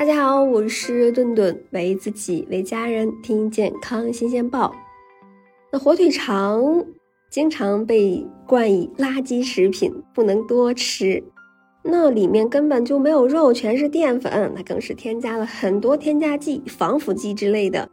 [0.00, 4.74] 大家好，我是顿顿，为自己为家人听健康新鲜报。
[5.70, 6.86] 那火腿肠
[7.28, 11.22] 经常被冠以垃圾食品，不能多吃。
[11.82, 17.90] 那里面根本就没有肉，全是淀粉，那更是添加了很多添加剂、防腐剂之类的，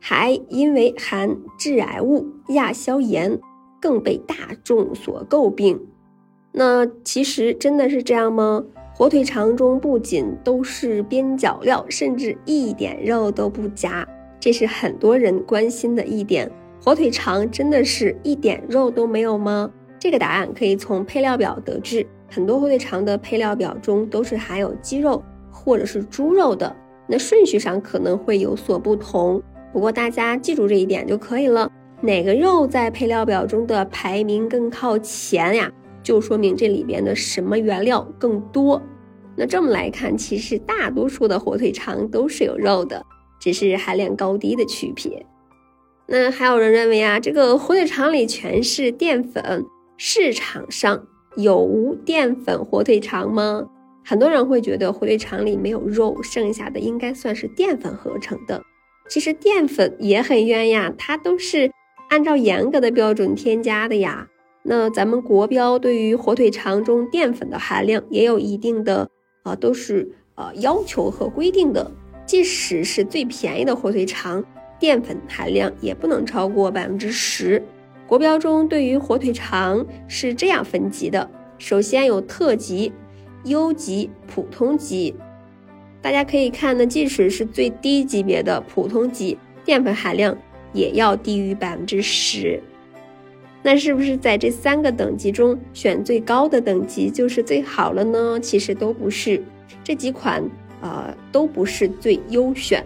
[0.00, 3.40] 还因为含致癌物亚硝盐，
[3.80, 5.88] 更被大众所诟病。
[6.52, 8.64] 那其实真的是这样吗？
[9.02, 14.06] 火腿肠中不仅都是边角料，甚至一点肉都不夹，
[14.38, 16.48] 这是很多人关心的一点。
[16.80, 19.68] 火腿肠真的是一点肉都没有吗？
[19.98, 22.06] 这个答案可以从配料表得知。
[22.30, 26.72] 很多火腿肠的配料表中都是含有鸡肉或者是猪肉的，
[27.08, 29.42] 那顺序上可能会有所不同。
[29.72, 31.68] 不过大家记住这一点就可以了。
[32.02, 35.68] 哪个肉在配料表中的排名更靠前呀？
[36.04, 38.80] 就说明这里边的什么原料更多。
[39.42, 43.04] 那这么来看，其实大多数的火腿肠都是有肉的，
[43.40, 45.26] 只是含量高低的区别。
[46.06, 49.64] 那还有人认为啊，这个火腿肠里全是淀粉，
[49.96, 53.66] 市场上有无淀粉火腿肠吗？
[54.04, 58.62] 很多人会觉得火腿肠里没有肉，剩下的应该算是淀粉合成的。
[59.08, 61.72] 其实淀粉也很冤呀，它都是
[62.10, 64.28] 按照严格的标准添加的呀。
[64.62, 69.10] 那咱们国标对于火腿肠中淀粉的含量也有一定的。
[69.42, 71.90] 啊，都是呃要求和规定的，
[72.26, 74.44] 即使是最便宜的火腿肠，
[74.78, 77.62] 淀粉含量也不能超过百分之十。
[78.06, 82.92] 国标中对于火腿肠是这样分级的：首先有特级、
[83.44, 85.14] 优级、普通级。
[86.00, 90.36] 大家可以看呢，即使是最低级别的普通级，淀粉含量
[90.72, 92.60] 也要低于百分之十。
[93.62, 98.38] 那是不是在这三个等级中选最高的等级就是最好了呢？
[98.40, 99.40] 其实都不是，
[99.84, 100.42] 这几款
[100.80, 102.84] 呃都不是最优选。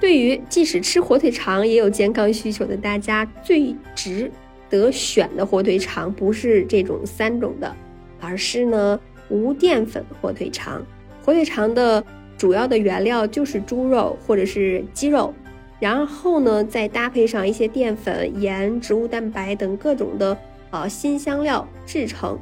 [0.00, 4.32] 对于即使吃火腿肠也有健康需求的大家，最值
[4.70, 7.76] 得选的火腿肠不是这种三种的，
[8.18, 8.98] 而是呢
[9.28, 10.82] 无淀粉火腿肠。
[11.22, 12.02] 火腿肠的
[12.38, 15.34] 主要的原料就是猪肉或者是鸡肉。
[15.80, 20.36] 然后呢，再搭配上一些淀粉、盐、植物蛋白等各种的
[20.70, 22.38] 呃新香料制成。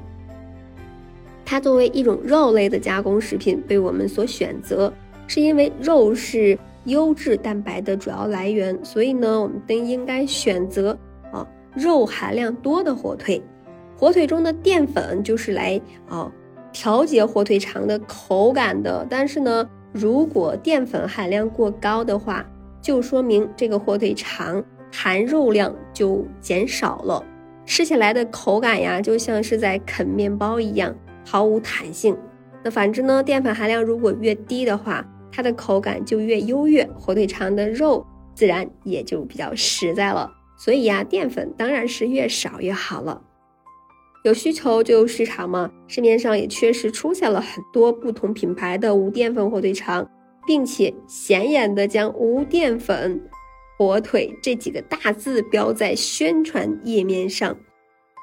[1.47, 4.93] 它作为一种肉类的加工食品被我们所选择，
[5.27, 10.99] 是因为肉是优质蛋白的主要来源，所以呢，我们都应该选择
[11.33, 13.41] 啊肉含量多的火腿。
[13.97, 16.31] 火腿中的淀粉就是来啊
[16.73, 22.45] 调节火腿肠的口感的，但是呢，如果淀粉含量过高的话，
[22.89, 27.23] 就说明这个火腿肠含肉量就减少了，
[27.67, 32.17] 吃起来的口感呀，就像是在啃面包一样，毫无弹性。
[32.65, 40.33] 那反之呢，淀粉含量如果越低的话，它的口感就越优越，火腿肠的肉自然也就比较实在了。
[40.57, 43.21] 所以呀，淀粉当然是越少越好了。
[44.25, 50.09] 有需求就有市场嘛，市面上也确实出现了很多不同品牌的无淀粉火腿肠。
[50.49, 53.21] 并且显眼的将无淀粉
[53.77, 57.55] 火腿这几个大字标在宣传页面上，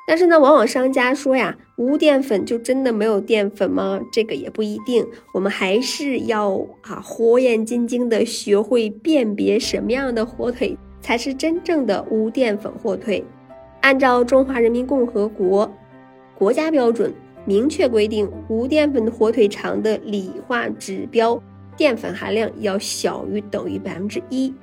[0.08, 4.02] 但是呢，往往商家说呀，无淀粉就真的没有淀粉吗？
[4.12, 13.24] 这个也不一定，我们还是要啊，火眼金睛的学会辨别什么样的火腿才是真正的无淀粉火腿。
[13.82, 15.72] 按照中华人民共和国
[16.36, 17.14] 国家标准，
[17.46, 21.40] 明确规定无淀粉火腿肠的理化指标。
[21.78, 24.54] 淀粉含量要小于等于百分之一。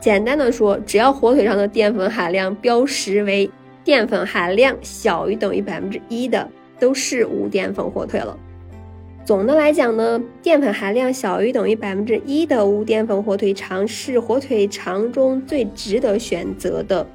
[0.00, 3.50] 简单的说，只要火腿上的淀粉含量标识为
[3.82, 6.46] 淀粉含量小于等于百分之一的，
[6.78, 8.38] 都是无淀粉火腿了。
[9.24, 17.06] 总的来讲呢，淀粉含量小于等于百分之一的无淀粉火腿肠是火腿肠中最值得选择的。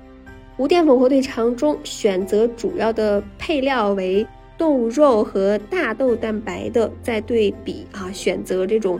[0.57, 4.25] 无淀粉火腿肠中选择主要的配料为
[4.57, 8.99] 动物肉和大豆蛋白的，再对比啊，选择这种。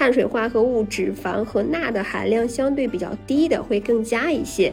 [0.00, 4.72] 碳水化合物、脂肪和钠的含量相对比较低的会更佳一些。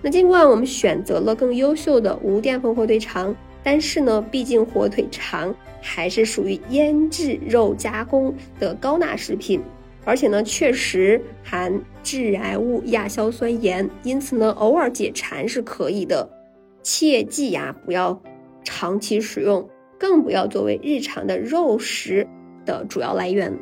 [0.00, 9.60] 那尽管我们选择了更优秀的无淀粉火腿肠，但是呢，毕竟火腿肠还是属于腌制肉加工的高钠食品，
[10.06, 16.26] 而且呢，确实含致癌物亚硝酸盐，因此呢，偶尔解馋是可以的。
[16.82, 18.18] 切记呀，不要
[18.64, 19.68] 长期食用，
[19.98, 22.26] 更不要作为日常的肉食
[22.64, 23.52] 的主要来源。